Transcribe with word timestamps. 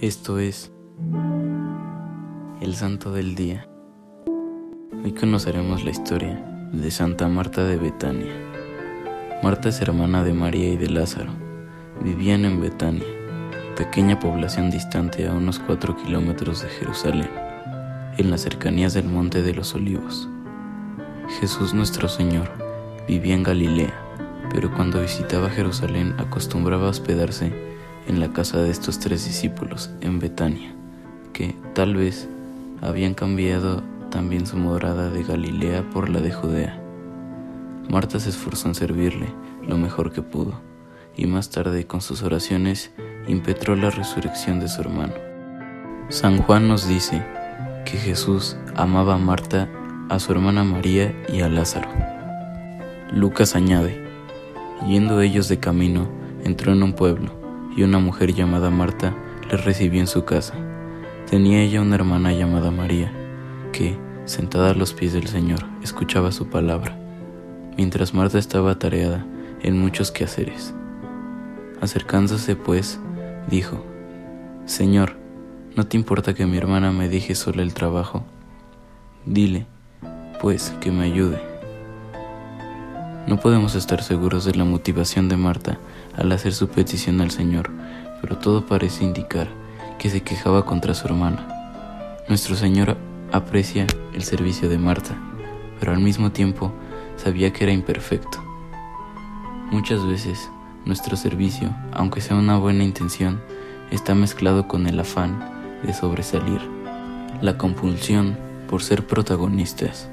Esto 0.00 0.38
es 0.38 0.72
el 2.62 2.74
Santo 2.74 3.12
del 3.12 3.34
Día. 3.34 3.68
Hoy 5.04 5.12
conoceremos 5.12 5.84
la 5.84 5.90
historia 5.90 6.42
de 6.72 6.90
Santa 6.90 7.28
Marta 7.28 7.64
de 7.64 7.76
Betania. 7.76 8.32
Marta 9.42 9.68
es 9.68 9.82
hermana 9.82 10.24
de 10.24 10.32
María 10.32 10.72
y 10.72 10.78
de 10.78 10.88
Lázaro. 10.88 11.32
Vivían 12.02 12.46
en 12.46 12.62
Betania, 12.62 13.04
pequeña 13.76 14.18
población 14.18 14.70
distante 14.70 15.28
a 15.28 15.34
unos 15.34 15.58
4 15.58 15.94
kilómetros 15.98 16.62
de 16.62 16.70
Jerusalén, 16.70 17.30
en 18.16 18.30
las 18.30 18.40
cercanías 18.40 18.94
del 18.94 19.04
Monte 19.04 19.42
de 19.42 19.52
los 19.52 19.74
Olivos. 19.74 20.30
Jesús 21.40 21.74
nuestro 21.74 22.08
Señor 22.08 22.48
vivía 23.06 23.34
en 23.34 23.42
Galilea, 23.42 23.92
pero 24.50 24.72
cuando 24.74 25.02
visitaba 25.02 25.50
Jerusalén 25.50 26.14
acostumbraba 26.16 26.86
a 26.86 26.90
hospedarse 26.90 27.69
en 28.06 28.20
la 28.20 28.32
casa 28.32 28.58
de 28.58 28.70
estos 28.70 28.98
tres 28.98 29.24
discípulos 29.24 29.90
en 30.00 30.18
Betania, 30.18 30.74
que 31.32 31.54
tal 31.74 31.96
vez 31.96 32.28
habían 32.82 33.14
cambiado 33.14 33.82
también 34.10 34.46
su 34.46 34.56
morada 34.56 35.10
de 35.10 35.22
Galilea 35.22 35.88
por 35.90 36.08
la 36.08 36.20
de 36.20 36.32
Judea. 36.32 36.80
Marta 37.88 38.20
se 38.20 38.30
esforzó 38.30 38.68
en 38.68 38.74
servirle 38.74 39.26
lo 39.66 39.76
mejor 39.76 40.12
que 40.12 40.22
pudo, 40.22 40.60
y 41.16 41.26
más 41.26 41.50
tarde 41.50 41.86
con 41.86 42.00
sus 42.00 42.22
oraciones 42.22 42.90
impetró 43.28 43.76
la 43.76 43.90
resurrección 43.90 44.60
de 44.60 44.68
su 44.68 44.80
hermano. 44.80 45.14
San 46.08 46.38
Juan 46.38 46.68
nos 46.68 46.88
dice 46.88 47.22
que 47.84 47.96
Jesús 47.96 48.56
amaba 48.74 49.14
a 49.14 49.18
Marta, 49.18 49.68
a 50.08 50.18
su 50.18 50.32
hermana 50.32 50.64
María 50.64 51.14
y 51.32 51.40
a 51.40 51.48
Lázaro. 51.48 51.88
Lucas 53.12 53.54
añade, 53.54 54.04
yendo 54.86 55.20
ellos 55.20 55.48
de 55.48 55.58
camino, 55.58 56.08
entró 56.44 56.72
en 56.72 56.82
un 56.82 56.92
pueblo, 56.92 57.39
y 57.76 57.82
una 57.82 57.98
mujer 57.98 58.34
llamada 58.34 58.70
Marta 58.70 59.14
le 59.50 59.56
recibió 59.56 60.00
en 60.00 60.06
su 60.06 60.24
casa. 60.24 60.54
Tenía 61.28 61.62
ella 61.62 61.80
una 61.80 61.94
hermana 61.94 62.32
llamada 62.32 62.70
María, 62.70 63.12
que, 63.72 63.96
sentada 64.24 64.70
a 64.70 64.74
los 64.74 64.92
pies 64.92 65.12
del 65.12 65.26
Señor, 65.28 65.60
escuchaba 65.82 66.32
su 66.32 66.48
palabra, 66.48 66.98
mientras 67.76 68.14
Marta 68.14 68.38
estaba 68.38 68.72
atareada 68.72 69.24
en 69.62 69.78
muchos 69.78 70.10
quehaceres. 70.10 70.74
Acercándose, 71.80 72.56
pues, 72.56 73.00
dijo, 73.48 73.84
Señor, 74.66 75.16
¿no 75.76 75.86
te 75.86 75.96
importa 75.96 76.34
que 76.34 76.46
mi 76.46 76.56
hermana 76.56 76.92
me 76.92 77.08
deje 77.08 77.34
sola 77.34 77.62
el 77.62 77.74
trabajo? 77.74 78.24
Dile, 79.24 79.66
pues, 80.40 80.74
que 80.80 80.90
me 80.90 81.04
ayude. 81.04 81.49
No 83.26 83.38
podemos 83.38 83.74
estar 83.74 84.02
seguros 84.02 84.44
de 84.44 84.54
la 84.54 84.64
motivación 84.64 85.28
de 85.28 85.36
Marta 85.36 85.78
al 86.16 86.32
hacer 86.32 86.52
su 86.52 86.68
petición 86.68 87.20
al 87.20 87.30
Señor, 87.30 87.70
pero 88.20 88.38
todo 88.38 88.66
parece 88.66 89.04
indicar 89.04 89.48
que 89.98 90.10
se 90.10 90.22
quejaba 90.22 90.64
contra 90.64 90.94
su 90.94 91.06
hermana. 91.06 91.46
Nuestro 92.28 92.56
Señor 92.56 92.96
aprecia 93.32 93.86
el 94.14 94.22
servicio 94.22 94.68
de 94.68 94.78
Marta, 94.78 95.16
pero 95.78 95.92
al 95.92 96.00
mismo 96.00 96.32
tiempo 96.32 96.72
sabía 97.16 97.52
que 97.52 97.64
era 97.64 97.72
imperfecto. 97.72 98.42
Muchas 99.70 100.04
veces 100.06 100.50
nuestro 100.84 101.16
servicio, 101.16 101.74
aunque 101.92 102.20
sea 102.20 102.36
una 102.36 102.56
buena 102.56 102.82
intención, 102.82 103.40
está 103.90 104.14
mezclado 104.14 104.66
con 104.66 104.86
el 104.86 104.98
afán 104.98 105.38
de 105.82 105.92
sobresalir, 105.92 106.60
la 107.42 107.58
compulsión 107.58 108.36
por 108.68 108.82
ser 108.82 109.06
protagonistas, 109.06 110.08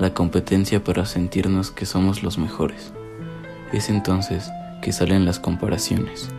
la 0.00 0.14
competencia 0.14 0.82
para 0.82 1.04
sentirnos 1.04 1.70
que 1.70 1.84
somos 1.84 2.22
los 2.22 2.38
mejores. 2.38 2.92
Es 3.70 3.90
entonces 3.90 4.50
que 4.80 4.92
salen 4.92 5.26
las 5.26 5.38
comparaciones, 5.38 6.30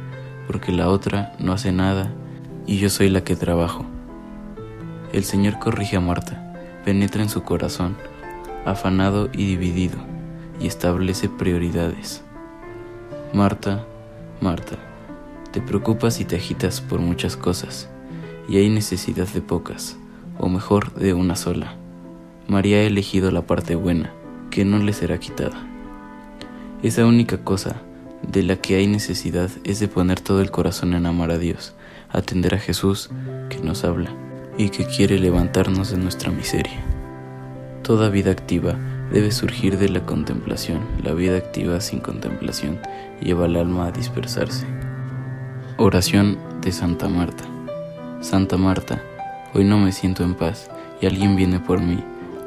porque 0.48 0.72
la 0.72 0.90
otra 0.90 1.34
no 1.38 1.53
hace 1.53 1.72
nada 1.72 2.12
y 2.66 2.80
yo 2.80 2.90
soy 2.90 3.09
la 3.09 3.23
que 3.23 3.36
trabajo. 3.36 3.86
El 5.14 5.23
Señor 5.23 5.59
corrige 5.59 5.95
a 5.95 6.00
Marta, 6.00 6.56
penetra 6.84 7.22
en 7.22 7.30
su 7.30 7.44
corazón, 7.44 7.95
afanado 8.66 9.30
y 9.31 9.46
dividido, 9.46 10.00
y 10.59 10.66
establece 10.66 11.30
prioridades. 11.30 12.24
Marta, 13.31 13.85
Marta, 14.41 14.78
te 15.52 15.62
preocupas 15.62 16.19
y 16.19 16.25
te 16.25 16.35
agitas 16.35 16.81
por 16.81 17.00
muchas 17.00 17.38
cosas, 17.38 17.90
y 18.50 18.58
hay 18.58 18.69
necesidad 18.69 19.28
de 19.28 19.41
pocas, 19.41 19.97
o 20.40 20.50
mejor 20.50 20.96
de 20.96 21.14
una 21.14 21.35
sola. 21.35 21.75
María 22.47 22.78
ha 22.78 22.84
elegido 22.84 23.31
la 23.31 23.41
parte 23.44 23.75
buena, 23.75 24.12
que 24.50 24.66
no 24.66 24.79
le 24.79 24.94
será 24.94 25.19
quitada. 25.19 25.68
Esa 26.84 27.06
única 27.06 27.38
cosa 27.38 27.81
de 28.22 28.44
la 28.44 28.56
que 28.56 28.75
hay 28.75 28.88
necesidad 28.88 29.50
es 29.63 29.79
de 29.79 29.88
poner 29.88 30.19
todo 30.19 30.41
el 30.41 30.52
corazón 30.52 30.94
en 30.94 31.06
amar 31.06 31.31
a 31.31 31.38
Dios, 31.38 31.74
atender 32.09 32.56
a 32.56 32.59
Jesús 32.59 33.09
que 33.50 33.59
nos 33.59 33.84
habla 33.84 34.12
y 34.57 34.69
que 34.69 34.85
quiere 34.85 35.19
levantarnos 35.19 35.91
de 35.91 35.97
nuestra 35.97 36.31
miseria. 36.31 36.84
Toda 37.84 38.09
vida 38.09 38.31
activa 38.31 38.78
debe 39.12 39.31
surgir 39.31 39.78
de 39.78 39.90
la 39.90 40.06
contemplación. 40.06 40.79
La 41.03 41.13
vida 41.13 41.38
activa 41.38 41.81
sin 41.81 42.00
contemplación 42.00 42.79
lleva 43.22 43.46
al 43.46 43.56
alma 43.56 43.88
a 43.88 43.91
dispersarse. 43.91 44.66
Oración 45.78 46.38
de 46.62 46.72
Santa 46.72 47.09
Marta. 47.09 47.44
Santa 48.22 48.58
Marta, 48.58 49.02
hoy 49.53 49.63
no 49.63 49.79
me 49.79 49.91
siento 49.91 50.23
en 50.23 50.35
paz 50.35 50.69
y 51.02 51.08
alguien 51.08 51.35
viene 51.35 51.59
por 51.59 51.81
mí. 51.81 52.03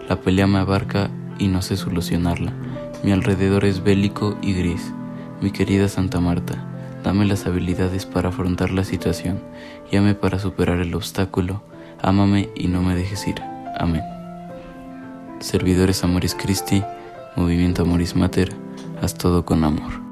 La 0.08 0.20
pelea 0.20 0.46
me 0.46 0.58
abarca 0.58 1.10
y 1.38 1.48
no 1.48 1.62
sé 1.62 1.76
solucionarla. 1.76 2.52
Mi 3.02 3.12
alrededor 3.12 3.64
es 3.64 3.82
bélico 3.82 4.36
y 4.42 4.52
gris. 4.54 4.92
Mi 5.40 5.50
querida 5.50 5.88
Santa 5.88 6.20
Marta, 6.20 6.64
dame 7.02 7.24
las 7.26 7.46
habilidades 7.46 8.06
para 8.06 8.28
afrontar 8.28 8.70
la 8.70 8.84
situación, 8.84 9.40
llame 9.90 10.14
para 10.14 10.38
superar 10.38 10.80
el 10.80 10.94
obstáculo, 10.94 11.62
ámame 12.02 12.50
y 12.54 12.68
no 12.68 12.82
me 12.82 12.94
dejes 12.94 13.26
ir. 13.26 13.40
Amén. 13.78 14.02
Servidores 15.40 16.04
Amoris 16.04 16.34
Christi, 16.34 16.82
Movimiento 17.36 17.82
Amoris 17.82 18.16
Mater, 18.16 18.54
haz 19.02 19.14
todo 19.14 19.44
con 19.44 19.64
amor. 19.64 20.03